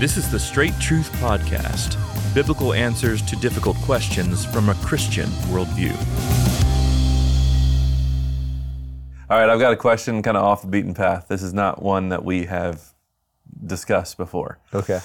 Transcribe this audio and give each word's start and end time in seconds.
This 0.00 0.16
is 0.16 0.30
the 0.30 0.38
Straight 0.38 0.72
Truth 0.80 1.12
Podcast 1.16 1.98
biblical 2.32 2.72
answers 2.72 3.20
to 3.20 3.36
difficult 3.36 3.76
questions 3.82 4.46
from 4.46 4.70
a 4.70 4.74
Christian 4.76 5.26
worldview. 5.52 5.94
All 9.28 9.38
right, 9.38 9.50
I've 9.50 9.60
got 9.60 9.74
a 9.74 9.76
question 9.76 10.22
kind 10.22 10.38
of 10.38 10.42
off 10.42 10.62
the 10.62 10.68
beaten 10.68 10.94
path. 10.94 11.28
This 11.28 11.42
is 11.42 11.52
not 11.52 11.82
one 11.82 12.08
that 12.08 12.24
we 12.24 12.46
have 12.46 12.94
discussed 13.66 14.16
before. 14.16 14.58
Okay. 14.72 15.00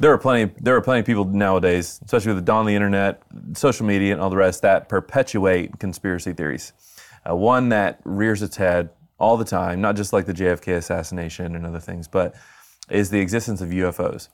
There 0.00 0.10
are 0.14 0.18
plenty. 0.18 0.54
There 0.62 0.74
are 0.74 0.80
plenty 0.80 1.00
of 1.00 1.06
people 1.06 1.26
nowadays, 1.26 2.00
especially 2.06 2.32
with 2.32 2.42
the 2.42 2.46
dawn 2.46 2.62
of 2.62 2.68
the 2.68 2.74
internet, 2.74 3.22
social 3.52 3.84
media, 3.84 4.14
and 4.14 4.20
all 4.22 4.30
the 4.30 4.36
rest, 4.38 4.62
that 4.62 4.88
perpetuate 4.88 5.78
conspiracy 5.78 6.32
theories. 6.32 6.72
Uh, 7.28 7.36
one 7.36 7.68
that 7.68 8.00
rears 8.04 8.40
its 8.40 8.56
head 8.56 8.88
all 9.18 9.36
the 9.36 9.44
time, 9.44 9.82
not 9.82 9.94
just 9.94 10.14
like 10.14 10.24
the 10.24 10.32
JFK 10.32 10.74
assassination 10.78 11.54
and 11.54 11.66
other 11.66 11.80
things, 11.80 12.08
but 12.08 12.34
is 12.90 13.10
the 13.10 13.20
existence 13.20 13.60
of 13.60 13.68
UFOs. 13.70 14.28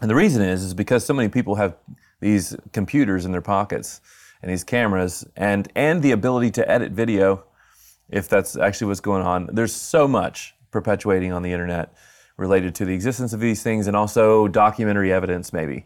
And 0.00 0.10
the 0.10 0.14
reason 0.14 0.42
is 0.42 0.64
is 0.64 0.74
because 0.74 1.04
so 1.04 1.14
many 1.14 1.28
people 1.28 1.56
have 1.56 1.76
these 2.20 2.56
computers 2.72 3.24
in 3.24 3.32
their 3.32 3.42
pockets 3.42 4.00
and 4.42 4.50
these 4.50 4.64
cameras 4.64 5.26
and 5.36 5.70
and 5.74 6.02
the 6.02 6.10
ability 6.12 6.50
to 6.52 6.70
edit 6.70 6.92
video 6.92 7.44
if 8.08 8.28
that's 8.28 8.56
actually 8.56 8.88
what's 8.88 9.00
going 9.00 9.22
on. 9.22 9.48
There's 9.52 9.74
so 9.74 10.08
much 10.08 10.54
perpetuating 10.70 11.32
on 11.32 11.42
the 11.42 11.52
internet 11.52 11.94
related 12.36 12.74
to 12.76 12.84
the 12.84 12.94
existence 12.94 13.32
of 13.32 13.40
these 13.40 13.62
things 13.62 13.86
and 13.86 13.96
also 13.96 14.48
documentary 14.48 15.12
evidence 15.12 15.52
maybe. 15.52 15.84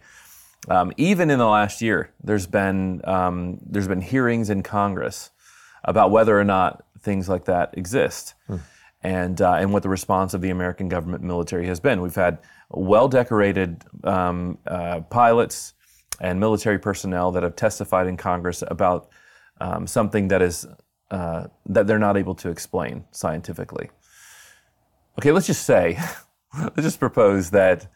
Um, 0.68 0.92
even 0.96 1.30
in 1.30 1.38
the 1.38 1.46
last 1.46 1.82
year, 1.82 2.10
there's 2.22 2.46
been 2.46 3.02
um, 3.04 3.58
there's 3.66 3.88
been 3.88 4.00
hearings 4.00 4.48
in 4.48 4.62
Congress 4.62 5.30
about 5.84 6.10
whether 6.10 6.38
or 6.38 6.44
not 6.44 6.84
things 7.00 7.28
like 7.28 7.44
that 7.44 7.76
exist, 7.76 8.34
hmm. 8.46 8.56
And 9.04 9.42
uh, 9.42 9.52
and 9.52 9.72
what 9.72 9.82
the 9.82 9.88
response 9.88 10.32
of 10.34 10.40
the 10.40 10.50
American 10.50 10.88
government 10.88 11.22
military 11.22 11.66
has 11.66 11.78
been. 11.78 12.00
We've 12.00 12.14
had 12.14 12.38
well 12.70 13.06
decorated 13.06 13.84
um, 14.02 14.58
uh, 14.66 15.02
pilots 15.02 15.74
and 16.20 16.40
military 16.40 16.78
personnel 16.78 17.30
that 17.32 17.42
have 17.42 17.54
testified 17.54 18.06
in 18.06 18.16
Congress 18.16 18.64
about 18.66 19.10
um, 19.60 19.86
something 19.86 20.28
that 20.28 20.40
is 20.40 20.66
uh, 21.10 21.48
that 21.66 21.86
they're 21.86 21.98
not 21.98 22.16
able 22.16 22.34
to 22.36 22.48
explain 22.48 23.04
scientifically. 23.10 23.90
Okay, 25.18 25.32
let's 25.32 25.46
just 25.46 25.66
say, 25.66 25.98
let's 26.58 26.82
just 26.82 26.98
propose 26.98 27.50
that 27.50 27.86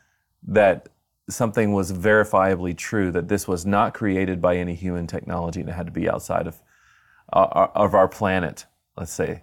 that 0.47 0.91
something 1.31 1.73
was 1.73 1.91
verifiably 1.91 2.77
true 2.77 3.11
that 3.13 3.29
this 3.29 3.49
was 3.49 3.65
not 3.65 3.95
created 3.95 4.41
by 4.41 4.57
any 4.57 4.75
human 4.75 5.07
technology 5.07 5.61
and 5.61 5.69
it 5.69 5.73
had 5.73 5.87
to 5.87 5.93
be 5.93 6.09
outside 6.09 6.47
of 6.47 6.61
uh, 7.33 7.69
of 7.75 7.95
our 7.95 8.09
planet. 8.09 8.67
Let's 8.95 9.13
say 9.13 9.43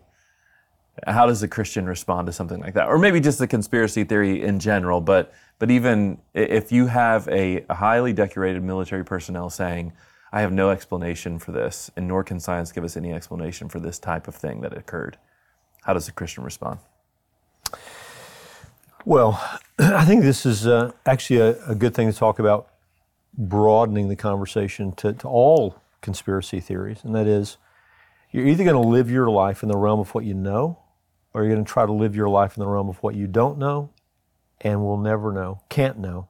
how 1.08 1.26
does 1.26 1.44
a 1.44 1.48
Christian 1.48 1.86
respond 1.86 2.28
to 2.28 2.34
something 2.34 2.60
like 2.62 2.74
that? 2.76 2.88
Or 2.88 2.98
maybe 2.98 3.20
just 3.20 3.40
the 3.40 3.48
conspiracy 3.48 4.04
theory 4.04 4.44
in 4.44 4.60
general, 4.60 5.02
but 5.02 5.34
but 5.58 5.72
even 5.72 6.18
if 6.34 6.72
you 6.72 6.88
have 6.88 7.28
a, 7.30 7.66
highly 7.70 8.12
decorated 8.12 8.62
military 8.62 9.06
personnel 9.06 9.50
saying, 9.50 9.94
I 10.32 10.42
have 10.42 10.52
no 10.52 10.70
explanation 10.70 11.40
for 11.40 11.54
this, 11.54 11.90
and 11.96 12.08
nor 12.08 12.24
can 12.24 12.42
science 12.42 12.74
give 12.74 12.84
us 12.84 12.98
any 12.98 13.14
explanation 13.14 13.70
for 13.70 13.80
this 13.80 13.98
type 13.98 14.28
of 14.28 14.36
thing 14.36 14.62
that 14.62 14.78
occurred. 14.78 15.18
How 15.84 15.94
does 15.94 16.10
a 16.10 16.12
Christian 16.12 16.44
respond? 16.44 16.80
Well, 19.06 19.42
I 19.80 20.04
think 20.04 20.24
this 20.24 20.46
is 20.46 20.68
uh, 20.68 20.92
actually 21.06 21.40
a, 21.40 21.70
a, 21.70 21.76
good 21.76 21.94
thing 21.94 22.12
to 22.12 22.18
talk 22.18 22.40
about 22.40 22.68
broadening 23.38 24.10
the 24.10 24.16
conversation 24.16 24.92
to, 24.94 25.14
to 25.14 25.28
all 25.28 25.82
conspiracy 26.02 26.60
theories, 26.60 27.00
and 27.04 27.16
that 27.16 27.28
is 27.28 27.58
you're 28.32 28.48
either 28.48 28.66
going 28.66 28.82
to 28.82 28.90
live 28.90 29.10
your 29.10 29.30
life 29.30 29.64
in 29.64 29.70
the 29.70 29.78
realm 29.78 30.02
of 30.02 30.14
what 30.14 30.26
you 30.26 30.34
know, 30.34 30.80
or 31.36 31.44
you're 31.44 31.54
going 31.54 31.66
to 31.66 31.70
try 31.70 31.86
to 31.86 31.92
live 31.92 32.16
your 32.16 32.30
life 32.30 32.56
in 32.56 32.62
the 32.62 32.68
realm 32.68 32.88
of 32.88 32.96
what 33.04 33.14
you 33.14 33.28
don't 33.28 33.58
know 33.58 33.90
and 34.62 34.82
will 34.82 34.98
never 34.98 35.34
know, 35.34 35.60
can't 35.68 36.00
know. 36.00 36.30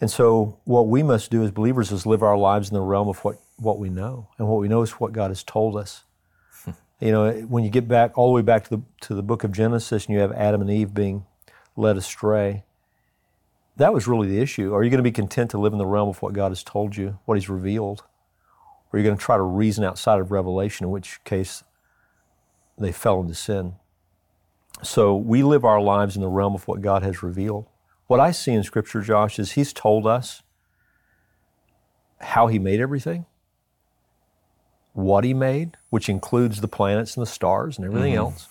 And 0.00 0.08
so, 0.08 0.60
what 0.64 0.86
we 0.86 1.02
must 1.02 1.28
do 1.32 1.42
as 1.42 1.50
believers 1.50 1.90
is 1.90 2.06
live 2.06 2.22
our 2.22 2.38
lives 2.38 2.68
in 2.68 2.74
the 2.74 2.82
realm 2.82 3.08
of 3.08 3.18
what, 3.24 3.40
what 3.56 3.80
we 3.80 3.90
know. 3.90 4.28
And 4.38 4.46
what 4.46 4.60
we 4.60 4.68
know 4.68 4.82
is 4.82 4.92
what 4.92 5.12
God 5.12 5.32
has 5.32 5.42
told 5.42 5.76
us. 5.76 6.04
you 7.00 7.10
know, 7.10 7.32
when 7.48 7.64
you 7.64 7.70
get 7.70 7.88
back 7.88 8.16
all 8.16 8.28
the 8.28 8.32
way 8.36 8.42
back 8.42 8.62
to 8.68 8.76
the, 8.76 8.82
to 9.00 9.14
the 9.16 9.24
book 9.24 9.42
of 9.42 9.50
Genesis 9.50 10.06
and 10.06 10.14
you 10.14 10.20
have 10.20 10.30
Adam 10.32 10.60
and 10.60 10.70
Eve 10.70 10.94
being 10.94 11.26
led 11.76 11.96
astray, 11.96 12.62
that 13.76 13.92
was 13.92 14.06
really 14.06 14.28
the 14.28 14.40
issue. 14.40 14.72
Are 14.72 14.84
you 14.84 14.90
going 14.90 14.98
to 14.98 15.02
be 15.02 15.10
content 15.10 15.50
to 15.50 15.58
live 15.58 15.72
in 15.72 15.80
the 15.80 15.86
realm 15.86 16.08
of 16.08 16.22
what 16.22 16.32
God 16.32 16.52
has 16.52 16.62
told 16.62 16.96
you, 16.96 17.18
what 17.24 17.36
He's 17.36 17.48
revealed? 17.48 18.04
Or 18.92 18.96
are 18.96 18.98
you 19.00 19.04
going 19.04 19.18
to 19.18 19.22
try 19.22 19.36
to 19.36 19.42
reason 19.42 19.82
outside 19.82 20.20
of 20.20 20.30
revelation, 20.30 20.84
in 20.86 20.92
which 20.92 21.22
case 21.24 21.64
they 22.78 22.92
fell 22.92 23.20
into 23.20 23.34
sin? 23.34 23.74
So 24.82 25.14
we 25.14 25.42
live 25.42 25.64
our 25.64 25.80
lives 25.80 26.16
in 26.16 26.22
the 26.22 26.28
realm 26.28 26.54
of 26.54 26.66
what 26.66 26.80
God 26.80 27.02
has 27.02 27.22
revealed. 27.22 27.66
What 28.06 28.20
I 28.20 28.30
see 28.30 28.52
in 28.52 28.62
Scripture, 28.62 29.02
Josh, 29.02 29.38
is 29.38 29.52
He's 29.52 29.72
told 29.72 30.06
us 30.06 30.42
how 32.20 32.46
He 32.46 32.58
made 32.58 32.80
everything, 32.80 33.26
what 34.92 35.24
He 35.24 35.34
made, 35.34 35.76
which 35.90 36.08
includes 36.08 36.60
the 36.60 36.68
planets 36.68 37.16
and 37.16 37.22
the 37.22 37.30
stars 37.30 37.76
and 37.76 37.86
everything 37.86 38.14
mm-hmm. 38.14 38.20
else. 38.20 38.48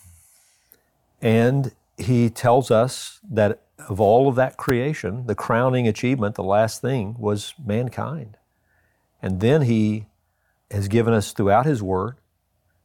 And 1.22 1.72
He 1.98 2.30
tells 2.30 2.70
us 2.72 3.20
that 3.30 3.62
of 3.88 4.00
all 4.00 4.30
of 4.30 4.36
that 4.36 4.58
creation, 4.58 5.26
the 5.26 5.36
crowning 5.36 5.88
achievement, 5.88 6.36
the 6.36 6.44
last 6.44 6.82
thing, 6.82 7.16
was 7.18 7.54
mankind. 7.64 8.38
And 9.22 9.40
then 9.40 9.64
He 9.64 10.06
has 10.70 10.88
given 10.88 11.14
us 11.14 11.34
throughout 11.34 11.66
His 11.66 11.82
Word 11.82 12.18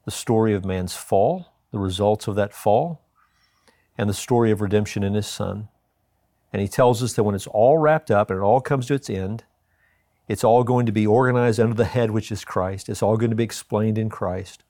the 0.05 0.11
story 0.11 0.55
of 0.55 0.65
man's 0.65 0.97
fall, 0.97 1.53
the 1.71 1.79
results 1.79 2.27
of 2.27 2.37
that 2.37 2.53
fall, 2.53 3.04
and 3.97 4.09
the 4.09 4.15
story 4.15 4.51
of 4.51 4.61
redemption 4.61 5.03
in 5.03 5.15
his 5.15 5.27
son. 5.27 5.69
And 6.53 6.63
he 6.63 6.69
tells 6.69 7.03
us 7.03 7.15
that 7.15 7.25
when 7.25 7.35
it's 7.35 7.47
all 7.49 7.79
wrapped 7.79 8.11
up 8.11 8.31
and 8.31 8.39
it 8.39 8.43
all 8.43 8.61
comes 8.61 8.87
to 8.87 8.95
its 8.95 9.11
end, 9.11 9.45
it's 10.29 10.45
all 10.45 10.65
going 10.65 10.87
to 10.87 10.93
be 10.93 11.07
organized 11.07 11.61
under 11.61 11.75
the 11.75 11.85
head, 11.85 12.11
which 12.11 12.33
is 12.33 12.45
Christ. 12.45 12.89
It's 12.89 13.03
all 13.03 13.17
going 13.17 13.31
to 13.31 13.37
be 13.37 13.45
explained 13.45 13.99
in 13.99 14.09
Christ. 14.09 14.63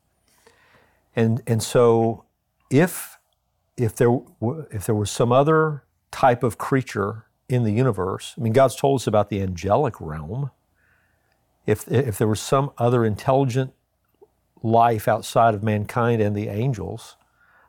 And, 1.15 1.43
and 1.47 1.63
so 1.63 2.25
if, 2.71 3.19
if, 3.77 3.95
there, 3.97 4.19
if 4.71 4.87
there 4.87 4.95
was 4.95 5.11
some 5.11 5.31
other 5.31 5.85
type 6.11 6.43
of 6.43 6.59
creature 6.59 7.27
in 7.49 7.63
the 7.63 7.73
universe, 7.73 8.35
I 8.37 8.41
mean, 8.41 8.53
God's 8.53 8.77
told 8.77 9.01
us 9.01 9.07
about 9.07 9.29
the 9.29 9.41
angelic 9.41 10.01
realm. 10.01 10.51
If, 11.67 11.87
if 11.89 12.19
there 12.19 12.29
was 12.29 12.41
some 12.41 12.73
other 12.77 13.05
intelligent 13.05 13.73
life 14.63 15.07
outside 15.07 15.55
of 15.55 15.63
mankind 15.63 16.21
and 16.21 16.35
the 16.35 16.49
angels, 16.49 17.17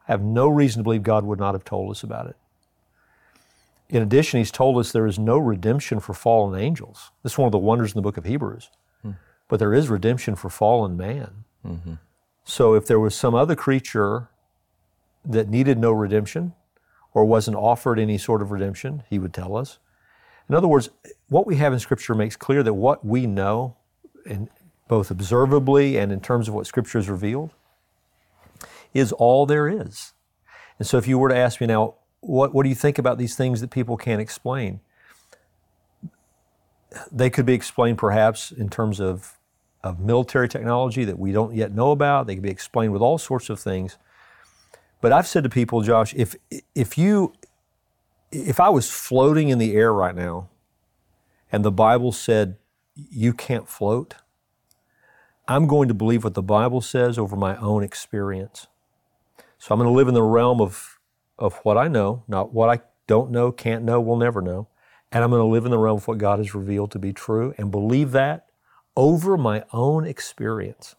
I 0.08 0.12
have 0.12 0.22
no 0.22 0.48
reason 0.48 0.80
to 0.80 0.84
believe 0.84 1.04
God 1.04 1.26
would 1.26 1.40
not 1.40 1.56
have 1.56 1.64
told 1.64 1.92
us 1.92 2.04
about 2.04 2.28
it. 2.28 2.36
In 3.90 4.02
addition, 4.02 4.40
He's 4.40 4.52
told 4.52 4.78
us 4.78 4.92
there 4.92 5.08
is 5.08 5.20
no 5.20 5.38
redemption 5.38 6.00
for 6.00 6.14
fallen 6.14 6.60
angels. 6.60 7.12
This 7.24 7.34
is 7.34 7.38
one 7.38 7.48
of 7.48 7.52
the 7.52 7.58
wonders 7.58 7.92
in 7.92 7.98
the 7.98 8.02
book 8.02 8.18
of 8.18 8.26
Hebrews. 8.26 8.70
Hmm. 9.02 9.12
But 9.48 9.60
there 9.60 9.74
is 9.74 9.90
redemption 9.90 10.36
for 10.36 10.50
fallen 10.50 10.98
man. 10.98 11.46
Mm-hmm. 11.66 11.94
So 12.44 12.74
if 12.76 12.86
there 12.86 13.00
was 13.00 13.16
some 13.16 13.36
other 13.36 13.56
creature 13.56 14.30
that 15.24 15.50
needed 15.50 15.78
no 15.78 15.92
redemption 15.92 16.54
or 17.14 17.26
wasn't 17.26 17.58
offered 17.58 18.00
any 18.00 18.18
sort 18.18 18.42
of 18.42 18.52
redemption, 18.52 19.04
He 19.10 19.20
would 19.20 19.34
tell 19.34 19.56
us. 19.56 19.80
In 20.48 20.56
other 20.56 20.68
words, 20.68 20.90
what 21.30 21.48
we 21.48 21.56
have 21.56 21.74
in 21.74 21.80
Scripture 21.80 22.14
makes 22.14 22.36
clear 22.36 22.62
that 22.62 22.74
what 22.74 23.04
we 23.04 23.26
know, 23.26 23.76
and 24.28 24.50
both 24.88 25.10
observably 25.10 25.98
and 25.98 26.12
in 26.12 26.22
terms 26.22 26.48
of 26.48 26.54
what 26.54 26.68
Scripture 26.68 27.00
has 27.00 27.10
revealed, 27.10 27.52
is 28.96 29.12
all 29.12 29.46
there 29.46 29.68
is. 29.68 30.14
And 30.80 30.88
so 30.88 30.98
if 30.98 31.08
you 31.08 31.20
were 31.20 31.30
to 31.30 31.36
ask 31.36 31.62
me 31.62 31.68
now, 31.68 31.96
what, 32.22 32.54
what 32.56 32.64
do 32.64 32.70
you 32.70 32.76
think 32.76 32.98
about 32.98 33.18
these 33.20 33.36
things 33.36 33.62
that 33.62 33.70
people 33.70 33.98
can't 33.98 34.22
explain? 34.22 34.80
They 37.12 37.30
could 37.30 37.46
be 37.46 37.54
explained 37.54 37.98
perhaps 37.98 38.52
in 38.52 38.70
terms 38.70 39.00
of, 39.00 39.38
of 39.84 40.00
military 40.00 40.48
technology 40.48 41.04
that 41.04 41.20
we 41.20 41.34
don't 41.34 41.54
yet 41.54 41.74
know 41.74 41.92
about. 41.92 42.26
They 42.26 42.36
could 42.36 42.44
be 42.44 42.50
explained 42.50 42.94
with 42.94 43.02
all 43.02 43.18
sorts 43.18 43.50
of 43.50 43.60
things. 43.60 43.98
But 45.02 45.12
I've 45.12 45.28
said 45.28 45.44
to 45.44 45.50
people, 45.50 45.82
Josh, 45.82 46.14
if, 46.16 46.36
if 46.74 46.98
you, 46.98 47.34
if 48.32 48.62
I 48.62 48.70
was 48.70 48.90
floating 48.90 49.50
in 49.50 49.60
the 49.60 49.76
air 49.76 49.94
right 49.94 50.16
now 50.16 50.50
and 51.52 51.66
the 51.66 51.72
Bible 51.72 52.14
said 52.14 52.56
you 52.96 53.34
can't 53.34 53.68
float, 53.68 54.16
I'm 55.50 55.68
going 55.68 55.90
to 55.90 55.94
believe 55.94 56.24
what 56.24 56.34
the 56.34 56.42
Bible 56.42 56.82
says 56.82 57.20
over 57.20 57.36
my 57.36 57.58
own 57.58 57.84
experience. 57.84 58.68
So 59.66 59.74
I'm 59.74 59.80
going 59.80 59.92
to 59.92 59.98
live 59.98 60.08
in 60.08 60.14
the 60.14 60.22
realm 60.22 60.62
of, 60.62 61.00
of 61.40 61.56
what 61.64 61.76
I 61.76 61.88
know, 61.88 62.22
not 62.28 62.54
what 62.54 62.70
I 62.70 62.84
don't 63.08 63.32
know, 63.32 63.52
can't 63.52 63.84
know, 63.84 64.00
will 64.00 64.16
never 64.16 64.40
know. 64.40 64.68
And 65.12 65.24
I'm 65.24 65.32
going 65.32 65.42
to 65.42 65.48
live 65.48 65.66
in 65.66 65.72
the 65.72 65.80
realm 65.80 65.98
of 65.98 66.08
what 66.08 66.20
God 66.20 66.38
has 66.38 66.54
revealed 66.54 66.92
to 66.92 67.00
be 67.00 67.12
true 67.12 67.56
and 67.58 67.72
believe 67.72 68.12
that 68.12 68.46
over 68.96 69.38
my 69.38 69.64
own 69.74 70.06
experience. 70.06 70.94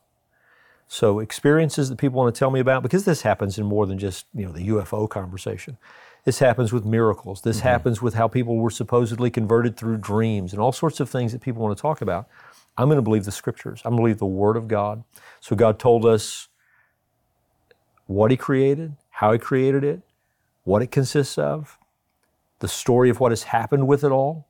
So 0.89 1.21
experiences 1.21 1.91
that 1.91 1.99
people 1.99 2.19
want 2.19 2.35
to 2.35 2.37
tell 2.37 2.51
me 2.51 2.59
about, 2.59 2.83
because 2.83 3.05
this 3.05 3.23
happens 3.23 3.57
in 3.57 3.67
more 3.67 3.87
than 3.87 3.99
just 3.99 4.27
you 4.35 4.45
know 4.45 4.51
the 4.51 4.67
UFO 4.67 5.09
conversation. 5.09 5.79
This 6.25 6.41
happens 6.41 6.73
with 6.73 6.85
miracles. 6.85 7.43
This 7.43 7.59
mm-hmm. 7.59 7.69
happens 7.69 8.03
with 8.03 8.15
how 8.15 8.27
people 8.27 8.57
were 8.57 8.71
supposedly 8.71 9.31
converted 9.31 9.77
through 9.77 9.99
dreams 9.99 10.53
and 10.53 10.61
all 10.61 10.73
sorts 10.73 10.99
of 10.99 11.09
things 11.09 11.31
that 11.31 11.41
people 11.41 11.63
want 11.63 11.79
to 11.79 11.81
talk 11.81 12.01
about. 12.01 12.27
I'm 12.77 12.89
going 12.89 12.99
to 12.99 13.03
believe 13.03 13.27
the 13.27 13.31
scriptures. 13.31 13.81
I'm 13.85 13.93
going 13.93 13.99
to 13.99 14.03
believe 14.03 14.19
the 14.19 14.27
Word 14.27 14.57
of 14.57 14.67
God. 14.67 15.05
So 15.39 15.55
God 15.55 15.79
told 15.79 16.05
us 16.05 16.49
what 18.07 18.31
He 18.31 18.37
created, 18.37 18.97
how 19.11 19.33
He 19.33 19.39
created 19.39 19.85
it, 19.85 20.01
what 20.65 20.83
it 20.83 20.91
consists 20.91 21.39
of, 21.39 21.79
the 22.59 22.69
story 22.69 23.11
of 23.11 23.21
what 23.21 23.33
has 23.33 23.45
happened 23.45 23.87
with 23.87 24.03
it 24.03 24.11
all, 24.11 24.49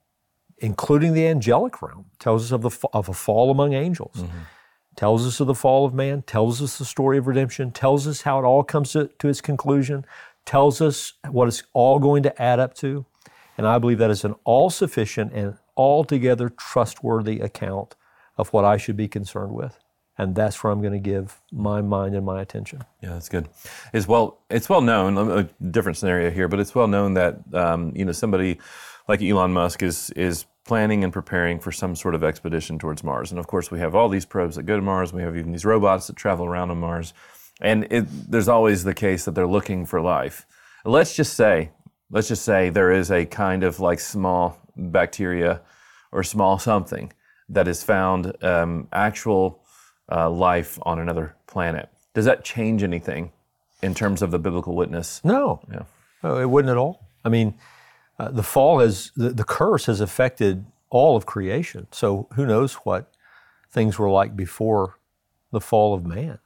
including 0.58 1.12
the 1.12 1.26
angelic 1.26 1.82
realm, 1.82 2.06
tells 2.18 2.44
us 2.44 2.52
of, 2.52 2.62
the, 2.62 2.88
of 2.92 3.08
a 3.08 3.12
fall 3.12 3.50
among 3.50 3.74
angels, 3.74 4.16
mm-hmm. 4.16 4.38
tells 4.94 5.26
us 5.26 5.40
of 5.40 5.46
the 5.46 5.54
fall 5.54 5.84
of 5.84 5.92
man, 5.92 6.22
tells 6.22 6.62
us 6.62 6.78
the 6.78 6.84
story 6.84 7.18
of 7.18 7.26
redemption, 7.26 7.70
tells 7.70 8.06
us 8.06 8.22
how 8.22 8.38
it 8.38 8.44
all 8.44 8.64
comes 8.64 8.92
to, 8.92 9.10
to 9.18 9.28
its 9.28 9.40
conclusion, 9.40 10.06
tells 10.44 10.80
us 10.80 11.12
what 11.30 11.48
it's 11.48 11.62
all 11.72 11.98
going 11.98 12.22
to 12.22 12.42
add 12.42 12.58
up 12.58 12.74
to. 12.74 13.04
And 13.58 13.66
I 13.66 13.78
believe 13.78 13.98
that 13.98 14.10
is 14.10 14.24
an 14.24 14.34
all 14.44 14.70
sufficient 14.70 15.32
and 15.32 15.58
altogether 15.76 16.48
trustworthy 16.48 17.40
account 17.40 17.94
of 18.38 18.52
what 18.52 18.64
I 18.64 18.76
should 18.76 18.96
be 18.96 19.08
concerned 19.08 19.52
with. 19.52 19.78
And 20.18 20.34
that's 20.34 20.62
where 20.62 20.72
I'm 20.72 20.80
going 20.80 20.94
to 20.94 20.98
give 20.98 21.40
my 21.52 21.82
mind 21.82 22.14
and 22.14 22.24
my 22.24 22.40
attention. 22.40 22.82
Yeah, 23.02 23.10
that's 23.10 23.28
good. 23.28 23.48
It's 23.92 24.08
well, 24.08 24.38
it's 24.48 24.68
well 24.68 24.80
known. 24.80 25.18
A 25.18 25.44
different 25.70 25.98
scenario 25.98 26.30
here, 26.30 26.48
but 26.48 26.58
it's 26.58 26.74
well 26.74 26.88
known 26.88 27.14
that 27.14 27.38
um, 27.52 27.92
you 27.94 28.04
know 28.04 28.12
somebody 28.12 28.58
like 29.08 29.22
Elon 29.22 29.52
Musk 29.52 29.82
is 29.82 30.10
is 30.10 30.46
planning 30.64 31.04
and 31.04 31.12
preparing 31.12 31.60
for 31.60 31.70
some 31.70 31.94
sort 31.94 32.14
of 32.14 32.24
expedition 32.24 32.78
towards 32.78 33.04
Mars. 33.04 33.30
And 33.30 33.38
of 33.38 33.46
course, 33.46 33.70
we 33.70 33.78
have 33.78 33.94
all 33.94 34.08
these 34.08 34.26
probes 34.26 34.56
that 34.56 34.64
go 34.64 34.76
to 34.76 34.82
Mars. 34.82 35.12
We 35.12 35.22
have 35.22 35.36
even 35.36 35.52
these 35.52 35.64
robots 35.64 36.08
that 36.08 36.16
travel 36.16 36.44
around 36.44 36.70
on 36.70 36.78
Mars. 36.78 37.14
And 37.60 37.86
it, 37.90 38.04
there's 38.30 38.48
always 38.48 38.84
the 38.84 38.94
case 38.94 39.24
that 39.24 39.34
they're 39.34 39.46
looking 39.46 39.86
for 39.86 40.00
life. 40.00 40.44
Let's 40.84 41.14
just 41.14 41.34
say, 41.34 41.70
let's 42.10 42.28
just 42.28 42.44
say 42.44 42.68
there 42.68 42.92
is 42.92 43.10
a 43.10 43.24
kind 43.26 43.62
of 43.62 43.80
like 43.80 44.00
small 44.00 44.58
bacteria 44.76 45.62
or 46.12 46.22
small 46.22 46.58
something 46.58 47.12
that 47.48 47.68
is 47.68 47.82
found 47.82 48.32
um, 48.42 48.88
actual 48.92 49.62
uh, 50.10 50.30
life 50.30 50.78
on 50.82 50.98
another 50.98 51.34
planet. 51.46 51.88
Does 52.14 52.24
that 52.24 52.44
change 52.44 52.82
anything 52.82 53.32
in 53.82 53.94
terms 53.94 54.22
of 54.22 54.30
the 54.30 54.38
biblical 54.38 54.74
witness? 54.74 55.20
No, 55.24 55.60
Yeah. 55.70 55.82
no 56.22 56.38
it 56.38 56.48
wouldn't 56.48 56.70
at 56.70 56.76
all. 56.76 57.06
I 57.24 57.28
mean, 57.28 57.54
uh, 58.18 58.30
the 58.30 58.42
fall 58.42 58.78
has, 58.80 59.12
the, 59.16 59.30
the 59.30 59.44
curse 59.44 59.86
has 59.86 60.00
affected 60.00 60.64
all 60.90 61.16
of 61.16 61.26
creation. 61.26 61.86
So 61.90 62.28
who 62.34 62.46
knows 62.46 62.74
what 62.74 63.12
things 63.70 63.98
were 63.98 64.08
like 64.08 64.36
before 64.36 64.98
the 65.50 65.60
fall 65.60 65.92
of 65.92 66.06
man, 66.06 66.38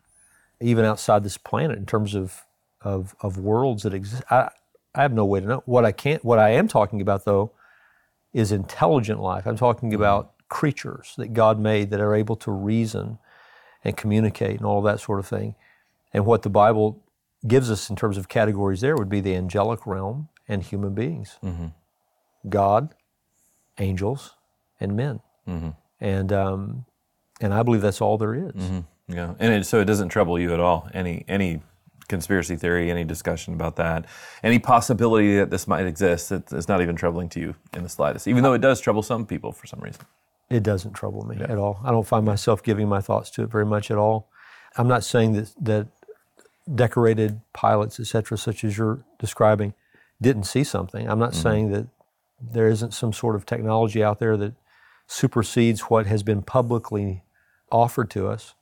even 0.61 0.85
outside 0.85 1.23
this 1.23 1.37
planet 1.39 1.79
in 1.79 1.87
terms 1.87 2.15
of, 2.15 2.45
of, 2.81 3.15
of 3.21 3.39
worlds 3.39 3.83
that 3.85 3.95
exist. 3.95 4.23
I, 4.31 4.51
I 4.95 5.03
have 5.03 5.13
no 5.13 5.25
way 5.25 5.41
to 5.41 5.47
know. 5.47 5.63
What 5.67 5.85
I 5.85 5.93
can't, 5.93 6.25
what 6.25 6.39
I 6.39 6.51
am 6.51 6.67
talking 6.67 7.01
about 7.01 7.25
though, 7.25 7.53
is 8.33 8.51
intelligent 8.53 9.21
life. 9.21 9.47
I'm 9.47 9.57
talking 9.57 9.95
about 9.95 10.33
creatures 10.49 11.15
that 11.19 11.33
God 11.33 11.61
made 11.61 11.91
that 11.91 12.01
are 12.01 12.15
able 12.15 12.37
to 12.37 12.51
reason 12.51 13.19
and 13.85 13.97
communicate 13.97 14.57
and 14.57 14.67
all 14.67 14.83
that 14.83 15.01
sort 15.01 15.19
of 15.19 15.27
thing. 15.27 15.55
And 16.13 16.27
what 16.27 16.43
the 16.43 16.51
Bible 16.51 17.03
gives 17.47 17.71
us 17.71 17.89
in 17.89 17.97
terms 17.97 18.19
of 18.19 18.29
categories 18.29 18.81
there 18.81 18.97
would 18.97 19.09
be 19.09 19.21
the 19.21 19.35
angelic 19.35 19.87
realm 19.87 20.29
and 20.49 20.63
human 20.63 20.95
beings 20.95 21.39
mm-hmm. 21.43 21.69
God, 22.49 22.95
angels, 23.79 24.35
and 24.79 24.97
men. 24.97 25.21
Mm-hmm. 25.49 25.71
And, 26.01 26.33
um, 26.33 26.85
and 27.41 27.55
I 27.55 27.63
believe 27.63 27.83
that's 27.83 28.01
all 28.01 28.19
there 28.19 28.35
is. 28.35 28.53
Mm-hmm. 28.53 28.81
Yeah, 29.13 29.35
and 29.39 29.55
it, 29.55 29.67
so 29.67 29.81
it 29.81 29.87
doesn't 29.87 30.09
trouble 30.11 30.39
you 30.39 30.55
at 30.55 30.61
all. 30.61 30.89
Any 30.95 31.25
any 31.27 31.61
conspiracy 32.09 32.57
theory, 32.57 32.91
any 32.91 33.05
discussion 33.05 33.55
about 33.55 33.77
that, 33.77 34.05
any 34.43 34.59
possibility 34.59 35.37
that 35.37 35.51
this 35.51 35.67
might 35.67 35.87
exist, 35.87 36.33
it, 36.33 36.53
it's 36.53 36.69
not 36.69 36.81
even 36.81 36.97
troubling 36.97 37.29
to 37.31 37.41
you 37.41 37.55
in 37.73 37.83
the 37.83 37.89
slightest. 37.89 38.27
Even 38.27 38.43
though 38.43 38.53
it 38.53 38.61
does 38.61 38.81
trouble 38.81 39.03
some 39.03 39.27
people 39.27 39.53
for 39.53 39.67
some 39.67 39.81
reason. 39.81 40.05
It 40.51 40.65
doesn't 40.65 40.95
trouble 40.95 41.25
me 41.25 41.37
at 41.41 41.57
all. 41.57 41.81
I 41.85 41.93
don't 41.93 42.07
find 42.07 42.27
myself 42.27 42.63
giving 42.63 42.89
my 42.89 43.01
thoughts 43.01 43.31
to 43.31 43.43
it 43.45 43.51
very 43.51 43.65
much 43.65 43.91
at 43.91 43.97
all. 43.97 44.29
I'm 44.77 44.89
not 44.89 45.05
saying 45.05 45.35
that, 45.35 45.55
that 45.61 45.87
decorated 46.75 47.41
pilots, 47.53 48.01
et 48.01 48.07
cetera, 48.07 48.37
such 48.37 48.65
as 48.65 48.77
you're 48.77 49.05
describing, 49.19 49.75
didn't 50.21 50.45
see 50.45 50.65
something. 50.65 51.09
I'm 51.09 51.19
not 51.19 51.33
mm-hmm. 51.33 51.43
saying 51.43 51.71
that 51.73 51.87
there 52.41 52.69
isn't 52.69 52.95
some 52.95 53.13
sort 53.13 53.37
of 53.37 53.47
technology 53.47 54.03
out 54.03 54.19
there 54.19 54.37
that 54.37 54.55
supersedes 55.07 55.83
what 55.83 56.07
has 56.07 56.23
been 56.23 56.43
publicly 56.43 57.23
offered 57.71 58.11
to 58.11 58.27
us. 58.29 58.55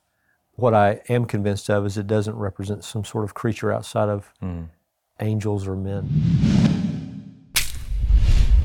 What 0.55 0.73
I 0.73 1.01
am 1.09 1.25
convinced 1.25 1.69
of 1.69 1.85
is 1.85 1.97
it 1.97 2.07
doesn't 2.07 2.35
represent 2.35 2.83
some 2.83 3.05
sort 3.05 3.23
of 3.23 3.33
creature 3.33 3.71
outside 3.71 4.09
of 4.09 4.31
mm. 4.43 4.67
angels 5.19 5.67
or 5.67 5.75
men. 5.75 6.58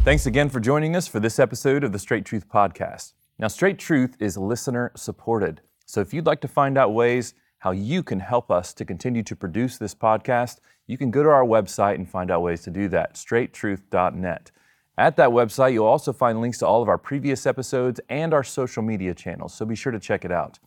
Thanks 0.04 0.26
again 0.26 0.50
for 0.50 0.60
joining 0.60 0.94
us 0.96 1.08
for 1.08 1.18
this 1.18 1.38
episode 1.38 1.82
of 1.82 1.92
the 1.92 1.98
Straight 1.98 2.26
Truth 2.26 2.46
Podcast. 2.46 3.14
Now, 3.38 3.48
Straight 3.48 3.78
Truth 3.78 4.16
is 4.20 4.36
listener 4.36 4.92
supported. 4.94 5.62
So 5.86 6.02
if 6.02 6.12
you'd 6.12 6.26
like 6.26 6.42
to 6.42 6.46
find 6.46 6.76
out 6.76 6.92
ways 6.92 7.32
how 7.60 7.70
you 7.70 8.02
can 8.02 8.20
help 8.20 8.50
us 8.50 8.74
to 8.74 8.84
continue 8.84 9.22
to 9.22 9.34
produce 9.34 9.78
this 9.78 9.94
podcast, 9.94 10.58
you 10.86 10.98
can 10.98 11.10
go 11.10 11.22
to 11.22 11.30
our 11.30 11.46
website 11.46 11.94
and 11.94 12.06
find 12.06 12.30
out 12.30 12.42
ways 12.42 12.60
to 12.64 12.70
do 12.70 12.86
that, 12.88 13.14
straighttruth.net. 13.14 14.50
At 14.98 15.16
that 15.16 15.30
website, 15.30 15.72
you'll 15.72 15.86
also 15.86 16.12
find 16.12 16.38
links 16.38 16.58
to 16.58 16.66
all 16.66 16.82
of 16.82 16.88
our 16.90 16.98
previous 16.98 17.46
episodes 17.46 17.98
and 18.10 18.34
our 18.34 18.44
social 18.44 18.82
media 18.82 19.14
channels, 19.14 19.54
so 19.54 19.64
be 19.64 19.74
sure 19.74 19.90
to 19.90 19.98
check 19.98 20.26
it 20.26 20.30
out. 20.30 20.58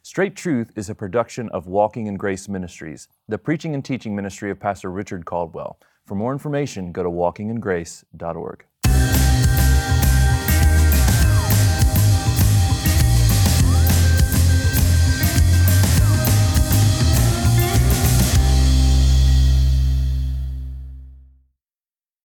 Straight 0.00 0.36
Truth 0.36 0.72
is 0.74 0.88
a 0.88 0.94
production 0.94 1.50
of 1.50 1.66
Walking 1.66 2.06
in 2.06 2.16
Grace 2.16 2.48
Ministries, 2.48 3.08
the 3.28 3.36
preaching 3.36 3.74
and 3.74 3.84
teaching 3.84 4.16
ministry 4.16 4.50
of 4.50 4.58
Pastor 4.58 4.90
Richard 4.90 5.26
Caldwell. 5.26 5.78
For 6.06 6.14
more 6.14 6.32
information, 6.32 6.92
go 6.92 7.02
to 7.02 7.10
walkingingrace.org. 7.10 8.64